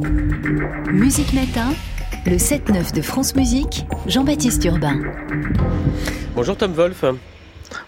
[0.00, 1.74] Musique Matin,
[2.24, 4.98] le 7-9 de France Musique, Jean-Baptiste Urbain.
[6.34, 7.04] Bonjour Tom Wolf.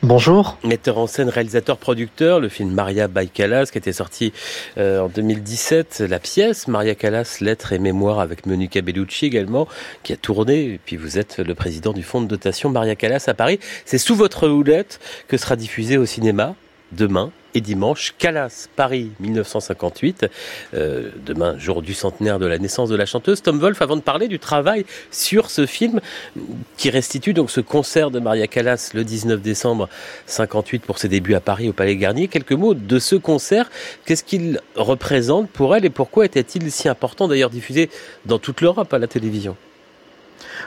[0.02, 0.58] Bonjour.
[0.62, 4.32] Metteur en scène, réalisateur, producteur, le film Maria by Callas qui était sorti
[4.76, 9.66] euh, en 2017, la pièce Maria Callas, lettres et mémoires avec Monica Bellucci également,
[10.02, 13.24] qui a tourné, et puis vous êtes le président du fonds de dotation Maria Callas
[13.26, 13.58] à Paris.
[13.86, 16.56] C'est sous votre houlette que sera diffusé au cinéma
[16.92, 20.26] demain et dimanche, Calas, Paris 1958.
[20.74, 23.42] Euh, demain, jour du centenaire de la naissance de la chanteuse.
[23.42, 26.00] Tom Wolf, avant de parler du travail sur ce film
[26.76, 29.88] qui restitue donc ce concert de Maria Callas le 19 décembre
[30.26, 32.28] 58 pour ses débuts à Paris au Palais Garnier.
[32.28, 33.70] Quelques mots de ce concert.
[34.06, 37.90] Qu'est-ce qu'il représente pour elle et pourquoi était-il si important d'ailleurs diffusé
[38.26, 39.56] dans toute l'Europe à la télévision?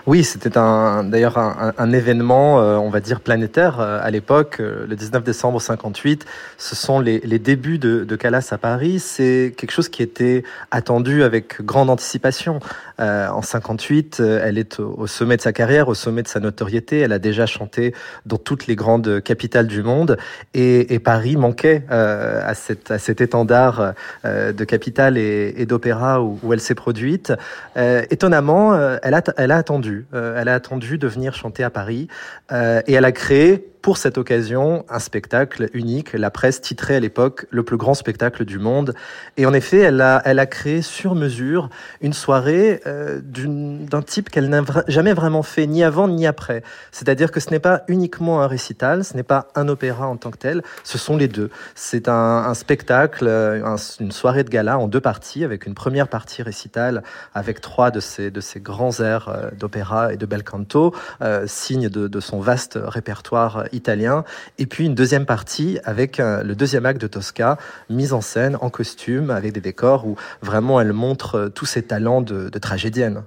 [0.07, 4.85] Oui, c'était un, d'ailleurs un, événement, euh, on va dire planétaire euh, à l'époque, euh,
[4.87, 6.25] le 19 décembre 58.
[6.57, 8.99] Ce sont les, débuts de, Calas à Paris.
[8.99, 12.59] C'est quelque chose qui était attendu avec grande anticipation.
[12.99, 16.99] En 58, elle est au, sommet de sa carrière, au sommet de sa notoriété.
[16.99, 17.93] Elle a déjà chanté
[18.25, 20.17] dans toutes les grandes capitales du monde,
[20.53, 26.75] et, Paris manquait à, cette, à cet étendard de capitale et, d'opéra où, elle s'est
[26.75, 27.33] produite.
[27.75, 32.07] étonnamment, elle a, elle a attendu euh, elle a attendu de venir chanter à Paris
[32.51, 36.13] euh, et elle a créé pour cette occasion un spectacle unique.
[36.13, 38.95] La presse titrait à l'époque le plus grand spectacle du monde.
[39.37, 41.69] Et en effet, elle a, créé sur mesure
[42.01, 46.63] une soirée euh, d'un type qu'elle n'a jamais vraiment fait, ni avant ni après.
[46.91, 50.31] C'est-à-dire que ce n'est pas uniquement un récital, ce n'est pas un opéra en tant
[50.31, 51.51] que tel, ce sont les deux.
[51.75, 56.41] C'est un, spectacle, un, une soirée de gala en deux parties, avec une première partie
[56.41, 57.03] récital
[57.35, 62.19] avec trois de ces grands airs euh, d'opéra et de bel canto, euh, signe de
[62.19, 64.23] son vaste répertoire italien,
[64.57, 67.57] et puis une deuxième partie avec euh, le deuxième acte de Tosca,
[67.89, 71.83] mise en scène en costume, avec des décors où vraiment elle montre euh, tous ses
[71.83, 73.23] talents de, tragédienne.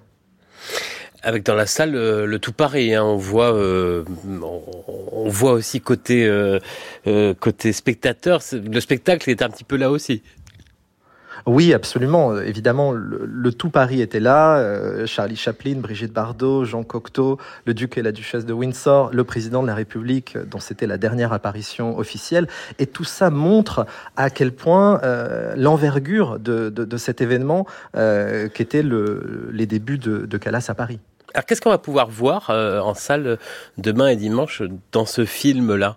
[1.23, 3.53] Avec dans la salle euh, le tout pareil, hein, on voit,
[5.53, 6.29] aussi côté
[7.41, 10.23] côté spectateur, le spectacle est un petit peu là aussi.
[11.47, 12.39] Oui, absolument.
[12.39, 14.59] Évidemment, le, tout Paris était là.
[14.59, 19.25] Euh, Charlie Chaplin, Brigitte Bardot, Jean Cocteau, le duc et la duchesse de Windsor, le
[19.25, 22.49] président de la République, dont c'était la dernière apparition officielle.
[22.79, 27.67] Et tout ça montre à quel point euh, l'envergure de, de, cet événement
[27.97, 31.01] euh, qu'étaient le, les débuts de, de Calas à Paris.
[31.35, 33.39] Alors, qu'est-ce qu'on va pouvoir voir euh, en salle
[33.77, 34.63] demain et dimanche
[34.93, 35.97] dans ce film-là?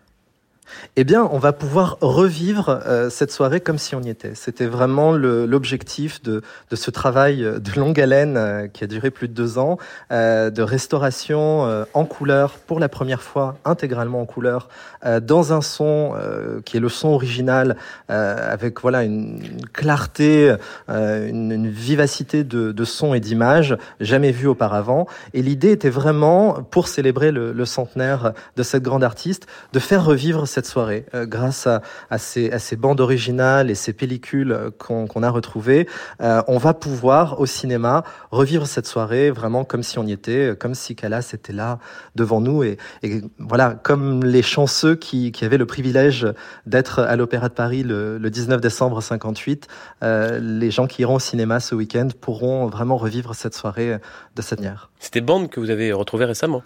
[0.96, 4.36] Eh bien, on va pouvoir revivre euh, cette soirée comme si on y était.
[4.36, 6.42] C'était vraiment l'objectif de,
[6.74, 9.78] ce travail de longue haleine euh, qui a duré plus de deux ans,
[10.12, 14.70] euh, de restauration euh, en couleur pour la première fois, intégralement en couleur,
[15.06, 16.14] euh, dans un son
[16.66, 17.76] qui est le son original,
[18.08, 19.42] avec voilà une,
[19.74, 20.56] clarté,
[20.88, 25.08] une, vivacité de, de son et d'image jamais vue auparavant.
[25.34, 30.04] Et l'idée était vraiment, pour célébrer le, le centenaire de cette grande artiste, de faire
[30.04, 31.82] revivre cette cette soirée, euh, grâce à,
[32.20, 35.88] ces, bandes originales et ces pellicules qu'on qu a retrouvées.
[36.22, 40.56] Euh, on va pouvoir au cinéma revivre cette soirée vraiment comme si on y était,
[40.60, 41.80] comme si Calas était là
[42.14, 42.78] devant nous et,
[43.40, 46.28] voilà, comme les chanceux qui, avaient le privilège
[46.68, 49.68] d'être à l'Opéra de Paris le, le, 19 décembre 58,
[50.04, 53.98] euh, les gens qui iront au cinéma ce week-end pourront vraiment revivre cette soirée
[54.36, 54.92] de cette manière.
[55.00, 56.62] C'était bandes que vous avez retrouvées récemment?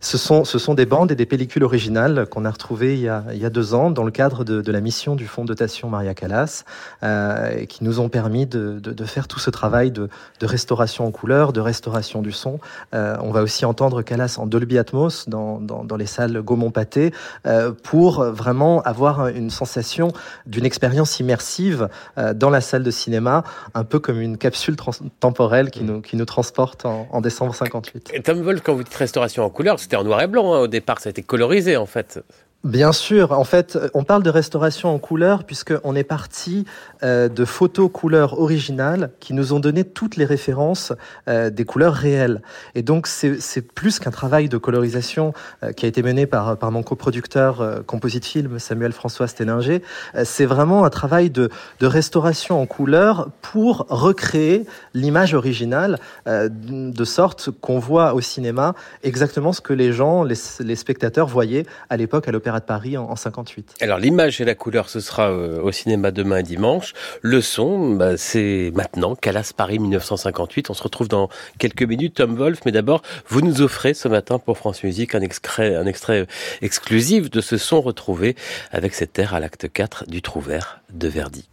[0.00, 3.08] Ce sont, ce sont des bandes et des pellicules originales qu'on a retrouvées il y
[3.08, 5.42] a, il y a deux ans dans le cadre de, de la mission du Fonds
[5.42, 6.64] de dotation Maria Callas,
[7.02, 10.08] euh, qui nous ont permis de, de, de, faire tout ce travail de,
[10.40, 12.60] de restauration en couleur, de restauration du son.
[12.94, 17.12] Euh, on va aussi entendre Callas en Dolby Atmos dans, dans, dans les salles Gaumont-Pâté
[17.46, 20.12] euh, pour vraiment avoir une sensation
[20.46, 23.44] d'une expérience immersive euh, dans la salle de cinéma,
[23.74, 24.76] un peu comme une capsule
[25.20, 28.10] temporelle qui nous, qui nous transporte en, en décembre 58.
[28.14, 30.60] Et Tom Wolf, quand vous dites restauration en couleur, c'était en noir et blanc hein,
[30.60, 32.20] au départ, ça a été colorisé en fait.
[32.62, 36.66] Bien sûr, en fait, on parle de restauration en couleur puisqu'on est parti
[37.02, 40.92] euh, de photos couleurs originales qui nous ont donné toutes les références
[41.26, 42.42] euh, des couleurs réelles.
[42.74, 45.32] Et donc, c'est plus qu'un travail de colorisation
[45.62, 49.80] euh, qui a été mené par, par mon coproducteur euh, composite film Samuel François Sténinger.
[50.14, 51.48] Euh, c'est vraiment un travail de,
[51.80, 59.54] restauration en couleur pour recréer l'image originale euh, de sorte qu'on voit au cinéma exactement
[59.54, 63.04] ce que les gens, les, les spectateurs voyaient à l'époque à l'Opéra de Paris en,
[63.04, 63.76] en 58.
[63.80, 66.94] Alors l'image et la couleur, ce sera euh, au cinéma demain et dimanche.
[67.22, 70.70] Le son, bah, c'est maintenant, Calas Paris 1958.
[70.70, 72.60] On se retrouve dans quelques minutes, Tom Wolf.
[72.66, 76.26] Mais d'abord, vous nous offrez ce matin pour France Musique un extrait, un extrait
[76.62, 78.34] exclusif de ce son retrouvé
[78.72, 81.48] avec cet air à l'acte 4 du Trouvert de Verdi.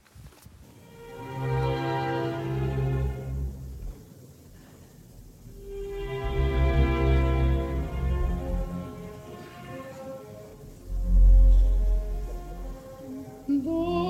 [13.64, 14.07] cuando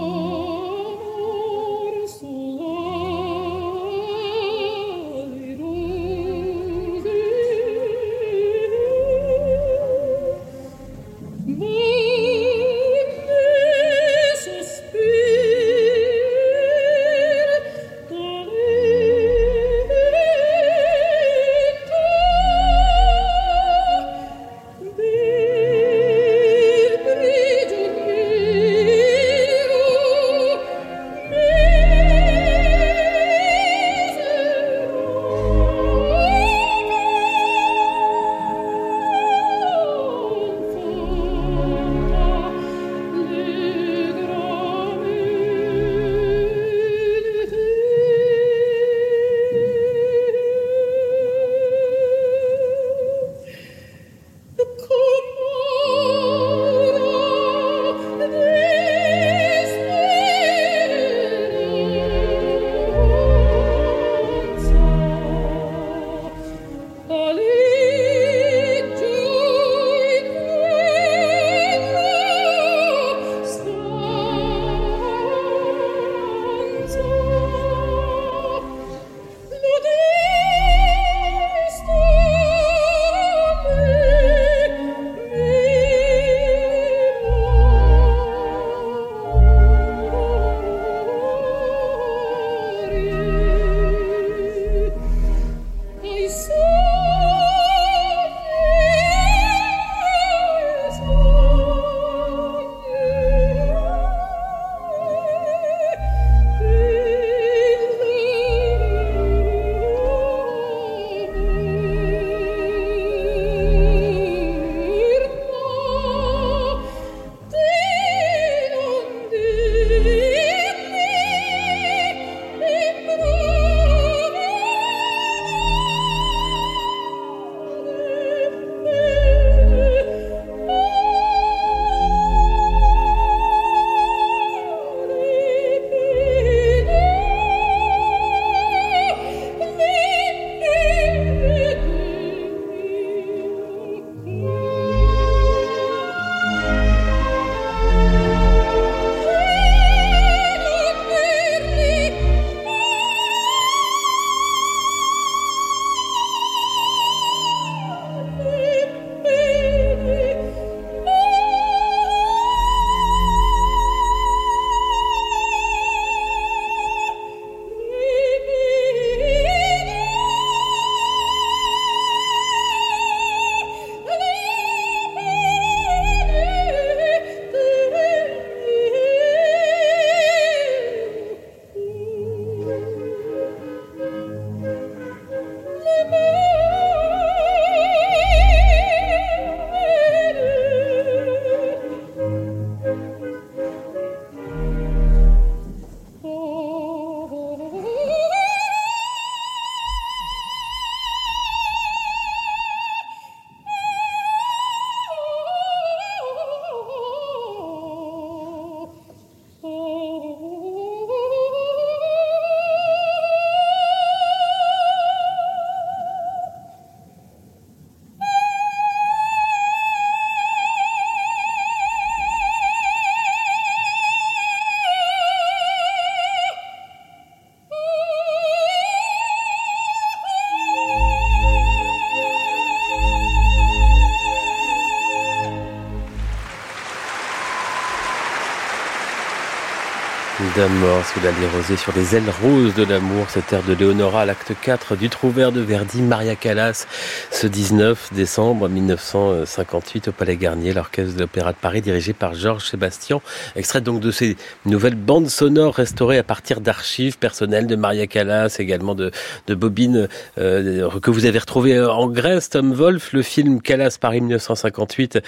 [240.58, 244.54] D'amour sous la rosée sur les ailes roses de l'amour, cette air de Léonora, l'acte
[244.60, 246.88] 4 du Trouvert de Verdi, Maria Callas,
[247.30, 252.66] ce 19 décembre 1958 au Palais Garnier, l'orchestre de l'Opéra de Paris dirigé par Georges
[252.66, 253.22] Sébastien,
[253.56, 254.36] extrait donc de ces
[254.66, 259.12] nouvelles bandes sonores restaurées à partir d'archives personnelles de Maria Callas, également de,
[259.46, 260.08] de bobines
[260.40, 265.20] euh, que vous avez retrouvées en Grèce, Tom Wolf, le film Callas Paris 1958,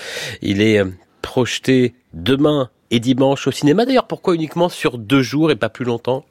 [0.42, 0.86] il est euh,
[1.22, 3.86] projeté demain et dimanche au cinéma.
[3.86, 6.26] D'ailleurs, pourquoi uniquement sur deux jours et pas plus longtemps?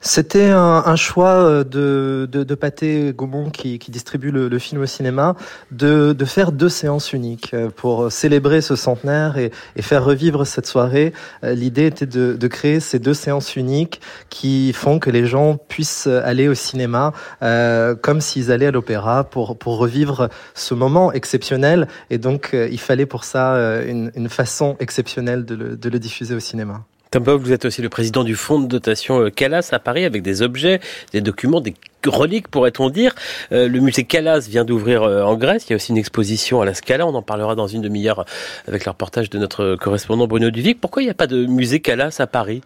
[0.00, 4.80] C'était un, un, choix euh, de, de, de Gaumont qui, qui distribue le, le, film
[4.80, 5.34] au cinéma
[5.70, 10.46] de, de, faire deux séances uniques euh, pour célébrer ce centenaire et, et faire revivre
[10.46, 11.12] cette soirée.
[11.44, 14.00] Euh, l'idée était de, de, créer ces deux séances uniques
[14.30, 17.12] qui font que les gens puissent aller au cinéma
[17.42, 21.88] euh, comme s'ils allaient à l'opéra pour, pour revivre ce moment exceptionnel.
[22.10, 23.54] Et donc, il fallait pour ça
[23.86, 26.84] une, une façon exceptionnelle de le, de le diffuser au cinéma.
[27.10, 30.22] Tom vous êtes aussi le président du fonds de dotation euh, Calas à Paris avec
[30.22, 30.78] des objets,
[31.12, 31.74] des documents, des
[32.04, 33.14] reliques pourrait-on dire.
[33.50, 35.64] Euh, le musée Calas vient d'ouvrir euh, en Grèce.
[35.66, 37.06] Il y a aussi une exposition à la Scala.
[37.06, 38.26] On en parlera dans une demi-heure
[38.66, 40.80] avec le reportage de notre correspondant Bruno Duvic.
[40.80, 42.60] Pourquoi il n'y a pas de musée Calas à Paris?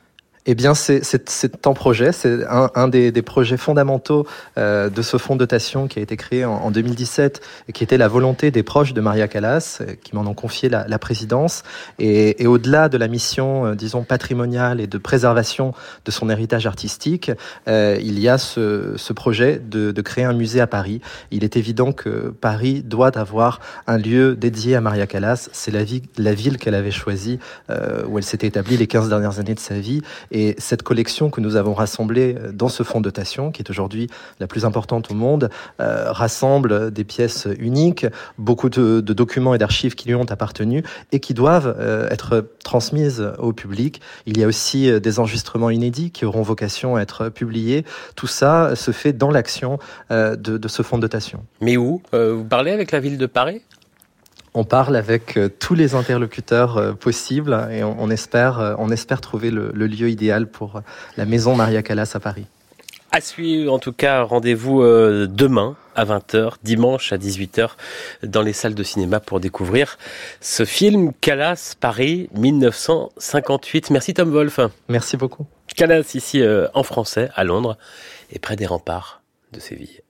[0.44, 2.10] Eh bien, c'est en projet.
[2.10, 4.26] C'est un, un des, des, projets fondamentaux
[4.58, 7.84] euh, de ce fonds de dotation qui a été créé en, en, 2017 et qui
[7.84, 10.98] était la volonté des proches de Maria Callas, euh, qui m'en ont confié la, la
[10.98, 11.62] présidence.
[12.00, 16.66] Et, et au-delà de la mission, euh, disons, patrimoniale et de préservation de son héritage
[16.66, 17.30] artistique,
[17.68, 21.00] euh, il y a ce, ce projet de, de, créer un musée à Paris.
[21.30, 25.48] Il est évident que Paris doit avoir un lieu dédié à Maria Callas.
[25.52, 25.82] C'est la,
[26.18, 27.38] la ville qu'elle avait choisie,
[28.08, 30.02] où elle s'était établie les 15 dernières années de sa vie
[30.32, 33.70] et cette collection que nous avons rassemblée euh, dans ce fonds de dotation, qui est
[33.70, 34.08] aujourd'hui
[34.40, 38.06] la plus importante au monde, euh, rassemble des pièces uniques,
[38.38, 43.32] beaucoup de, documents et d'archives qui lui ont appartenu et qui doivent euh, être transmises
[43.38, 44.00] au public.
[44.26, 47.84] Il y a aussi des enregistrements inédits qui auront vocation à être publiés.
[48.16, 49.78] Tout ça se fait dans l'action
[50.10, 51.44] de, ce fonds de dotation.
[51.60, 53.62] Mais où Vous parlez avec la ville de Paris?
[54.54, 58.90] On parle avec euh, tous les interlocuteurs euh, possibles et on, on espère, euh, on
[58.90, 60.82] espère trouver le, le, lieu idéal pour
[61.16, 62.46] la maison Maria Callas à Paris.
[63.10, 67.72] À suivre, en tout cas, rendez-vous demain à 20h, dimanche à 18h
[68.22, 69.98] dans les salles de cinéma pour découvrir
[70.40, 73.90] ce film Callas Paris 1958.
[73.90, 74.60] Merci Tom Wolf.
[74.88, 75.46] Merci beaucoup.
[75.76, 76.42] Callas ici
[76.72, 77.76] en français à Londres
[78.30, 79.20] et près des remparts
[79.52, 80.00] de Séville.